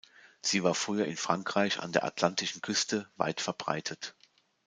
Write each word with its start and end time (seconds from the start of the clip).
Sie 0.41 0.63
war 0.63 0.73
früher 0.73 1.05
in 1.05 1.15
Frankreich 1.15 1.79
an 1.79 1.91
der 1.91 2.03
atlantischen 2.05 2.63
Küste 2.63 3.07
weit 3.17 3.39
verbreitet. 3.39 4.15